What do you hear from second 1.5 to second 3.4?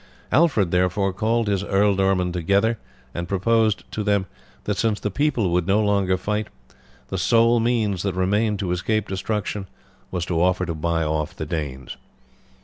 ealdormen together and